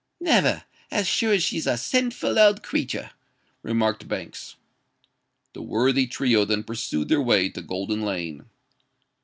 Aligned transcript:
"Never—as 0.19 1.07
sure 1.07 1.33
as 1.33 1.43
she's 1.43 1.67
a 1.67 1.77
sinful 1.77 2.39
old 2.39 2.63
creetur'!" 2.63 3.11
remarked 3.61 4.07
Banks. 4.07 4.55
The 5.53 5.61
worthy 5.61 6.07
trio 6.07 6.43
then 6.43 6.63
pursued 6.63 7.07
their 7.07 7.21
way 7.21 7.49
to 7.49 7.61
Golden 7.61 8.01
Lane. 8.01 8.45